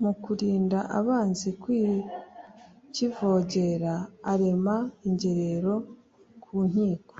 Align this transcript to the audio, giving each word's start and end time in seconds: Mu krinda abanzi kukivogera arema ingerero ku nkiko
Mu 0.00 0.12
krinda 0.22 0.78
abanzi 0.98 1.48
kukivogera 1.62 3.94
arema 4.32 4.76
ingerero 5.08 5.74
ku 6.44 6.56
nkiko 6.70 7.16